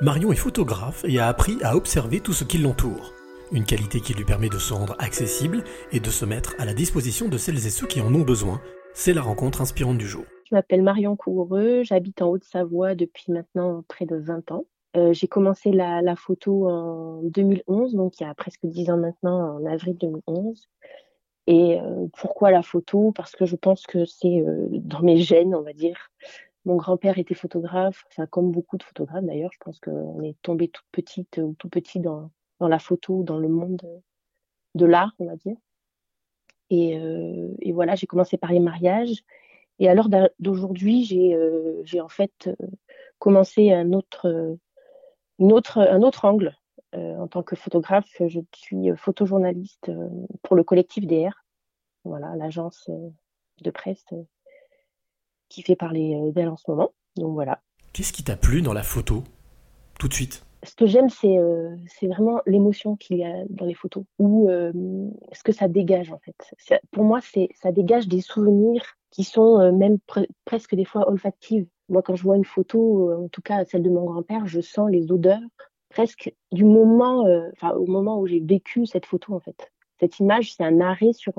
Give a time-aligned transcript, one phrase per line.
[0.00, 3.12] Marion est photographe et a appris à observer tout ce qui l'entoure.
[3.50, 6.72] Une qualité qui lui permet de se rendre accessible et de se mettre à la
[6.72, 8.60] disposition de celles et ceux qui en ont besoin.
[8.94, 10.22] C'est la rencontre inspirante du jour.
[10.48, 14.66] Je m'appelle Marion Couvreux, j'habite en Haute-Savoie depuis maintenant près de 20 ans.
[14.96, 19.56] Euh, j'ai commencé la, photo en 2011, donc il y a presque 10 ans maintenant,
[19.56, 20.68] en avril 2011.
[21.48, 23.10] Et euh, pourquoi la photo?
[23.16, 26.12] Parce que je pense que c'est euh, dans mes gènes, on va dire.
[26.68, 29.50] Mon grand-père était photographe, comme beaucoup de photographes d'ailleurs.
[29.54, 33.48] Je pense qu'on est tombé toute petite ou tout petit dans, la photo, dans le
[33.48, 33.80] monde
[34.74, 35.56] de l'art, on va dire.
[36.68, 39.24] Et, euh, voilà, j'ai commencé par les mariages.
[39.78, 42.66] Et à l'heure d'aujourd'hui, j'ai euh, j'ai en fait euh,
[43.18, 44.58] commencé un autre,
[45.38, 46.54] un autre angle.
[46.94, 49.90] Euh, en tant que photographe, je suis photojournaliste
[50.42, 51.32] pour le collectif DR,
[52.04, 52.90] voilà, l'agence
[53.62, 54.04] de presse
[55.48, 56.92] qui fait parler d'elle en ce moment.
[57.16, 57.60] Donc voilà.
[57.92, 59.24] Qu'est-ce qui t'a plu dans la photo?
[59.98, 63.74] Tout de suite ce que j'aime, c'est euh, vraiment l'émotion qu'il y a dans les
[63.74, 64.72] photos, ou euh,
[65.32, 66.80] ce que ça dégage en fait.
[66.90, 67.20] Pour moi,
[67.54, 71.66] ça dégage des souvenirs qui sont euh, même pre presque des fois olfactives.
[71.88, 74.90] Moi, quand je vois une photo, en tout cas celle de mon grand-père, je sens
[74.90, 75.40] les odeurs
[75.88, 79.72] presque du moment, enfin au moment où j'ai vécu cette photo en fait.
[79.98, 81.32] Cette image, c'est un arrêt sur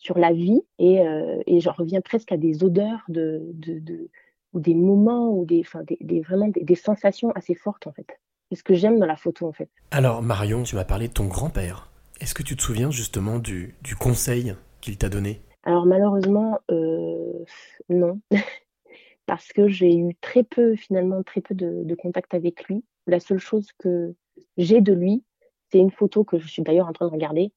[0.00, 1.04] sur la vie et,
[1.46, 4.10] et j'en reviens presque à des odeurs de, de, de
[4.52, 7.92] ou des moments ou des, enfin, des, des vraiment des, des sensations assez fortes en
[7.92, 8.06] fait.
[8.50, 9.68] C'est ce que j'aime dans la photo en fait.
[9.90, 11.90] Alors Marion, tu m'as parlé de ton grand-père.
[12.20, 15.40] Est-ce que tu te souviens justement du, du conseil qu'il t'a donné?
[15.62, 17.44] Alors malheureusement, euh,
[17.88, 18.20] non.
[19.26, 22.84] Parce que j'ai eu très peu, finalement, très peu de, de, contact avec lui.
[23.06, 24.14] La seule chose que
[24.56, 25.22] j'ai de lui,
[25.70, 27.52] c'est une photo que je suis d'ailleurs en train de regarder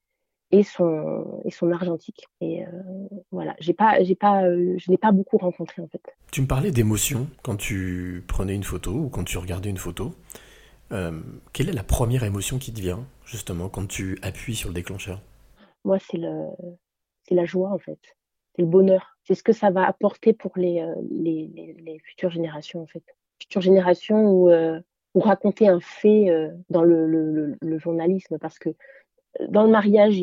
[0.50, 2.26] et son, et son argentique.
[2.40, 2.68] Et euh,
[3.32, 6.02] voilà, j'ai pas, j'ai pas, euh, je l'ai pas beaucoup rencontré en fait.
[6.30, 10.14] Tu me parlais d'émotion quand tu prenais une photo ou quand tu regardais une photo.
[10.92, 11.20] Euh,
[11.52, 15.20] quelle est la première émotion qui te vient, justement, quand tu appuies sur le déclencheur?
[15.84, 16.48] Moi, c'est le,
[17.26, 17.98] c'est la joie, en fait.
[18.54, 19.16] C'est le bonheur.
[19.24, 23.02] C'est ce que ça va apporter pour les, les, les, les futures générations, en fait.
[23.40, 24.50] Futures générations où,
[25.14, 26.26] où raconter un fait
[26.70, 28.68] dans le, le, le, journalisme, parce que
[29.48, 30.20] dans le mariage,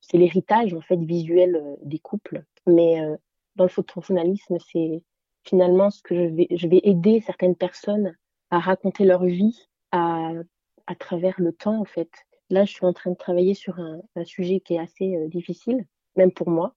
[0.00, 2.44] c'est l'héritage, visuel euh, des couples.
[2.66, 3.16] Mais euh,
[3.56, 5.02] dans le photojournalisme, c'est
[5.44, 8.16] finalement ce que je vais, aider certaines personnes
[8.50, 10.32] à raconter leur vie à,
[10.98, 12.10] travers le temps, en fait.
[12.50, 15.86] Là, je suis en train de travailler sur un, sujet qui est assez euh, difficile,
[16.16, 16.74] même pour moi.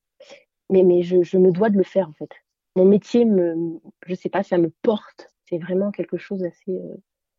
[0.71, 2.29] Mais, je, me dois de le faire, en fait.
[2.75, 5.27] Mon métier, me, je sais pas, ça me porte.
[5.45, 6.79] C'est vraiment quelque chose d'assez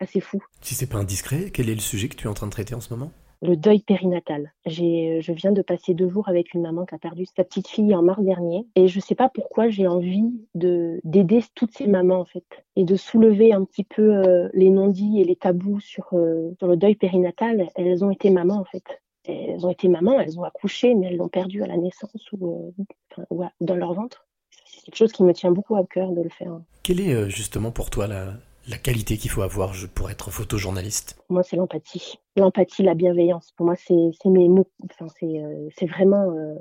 [0.01, 0.43] assez fou.
[0.61, 2.75] Si c'est pas indiscret, quel est le sujet que tu es en train de traiter
[2.75, 3.13] en ce moment?
[3.43, 4.53] Le deuil périnatal.
[4.67, 7.69] J'ai, je viens de passer deux jours avec une maman qui a perdu sa petite
[7.69, 11.87] fille en mars dernier et je sais pas pourquoi j'ai envie de d'aider toutes ces
[11.87, 12.45] mamans en fait
[12.77, 16.69] et de soulever un petit peu euh, les non-dits et les tabous sur euh, sur
[16.69, 17.69] le deuil périnatal.
[17.77, 18.85] Elles ont été mamans en fait.
[19.27, 22.73] Elles ont été mamans, elles ont accouché, mais elles l'ont perdu à la naissance ou,
[23.19, 24.27] euh, dans leur ventre.
[24.65, 26.59] C'est quelque chose qui me tient beaucoup à cœur de le faire.
[26.83, 28.35] Quelle est justement pour toi la,
[28.69, 32.19] la qualité qu'il faut avoir pour être photojournaliste Pour moi, c'est l'empathie.
[32.37, 33.53] L'empathie, la bienveillance.
[33.57, 33.95] Pour moi, c'est
[34.27, 34.71] mes mots.
[34.85, 36.55] Enfin, c'est euh, vraiment euh,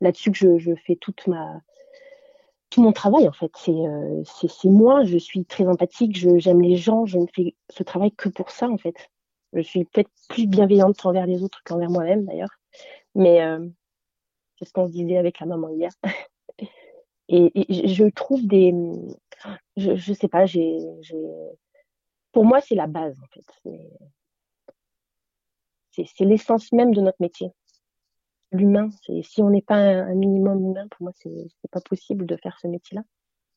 [0.00, 1.60] là-dessus que je, je, fais toute ma,
[2.72, 3.52] tout mon travail, en fait.
[3.56, 4.22] C'est euh,
[4.64, 8.50] moi, je suis très empathique, j'aime les gens, je ne fais ce travail que pour
[8.50, 9.10] ça, en fait.
[9.52, 12.58] Je suis peut-être plus bienveillante envers les autres qu'envers moi-même, d'ailleurs.
[13.14, 13.68] Mais euh,
[14.58, 15.90] c'est ce qu'on se disait avec la maman hier.
[17.28, 17.52] et,
[17.88, 18.74] je trouve des
[19.76, 20.78] je, je sais pas, j'ai,
[22.32, 23.44] pour moi, c'est la base, en fait.
[25.90, 27.50] C'est l'essence même de notre métier.
[28.50, 32.36] L'humain, c'est si on n'est pas un, minimum humain, pour moi, c'est pas possible de
[32.36, 33.02] faire ce métier-là.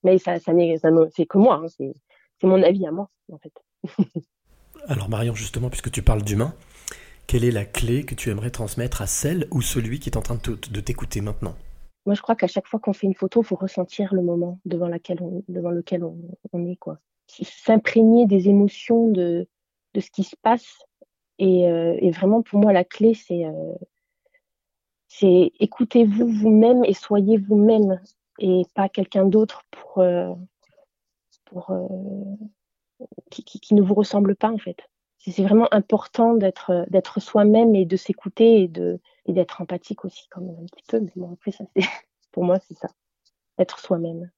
[0.03, 3.53] Mais ça c'est que moi, hein, c'est mon avis à moi, en fait.
[4.87, 6.53] Alors, Marion, justement, puisque tu parles d'humain,
[7.27, 10.21] quelle est la clé que tu aimerais transmettre à celle ou celui qui est en
[10.21, 11.55] train de t'écouter maintenant?
[12.05, 14.59] Moi, je crois qu'à chaque fois qu'on fait une photo, il faut ressentir le moment
[14.65, 15.19] devant, lequel
[16.03, 16.75] on, est.
[16.75, 16.99] quoi.
[17.27, 19.47] S'imprégner des émotions de,
[19.95, 20.79] ce qui se passe.
[21.39, 23.73] Et, euh, et vraiment, pour moi, la clé, c'est euh,
[25.07, 28.01] c'est écoutez-vous vous-même et soyez vous-même
[28.39, 30.33] et pas quelqu'un d'autre pour, euh,
[31.45, 31.87] pour euh,
[33.31, 34.77] qui, qui, ne vous ressemble pas, en fait.
[35.27, 40.27] C'est vraiment important d'être d'être soi-même et de s'écouter et de et d'être empathique aussi
[40.29, 40.99] quand même un petit peu.
[40.99, 41.83] Mais bon, après ça, c'est
[42.31, 42.87] pour moi c'est ça,
[43.59, 44.31] être soi-même.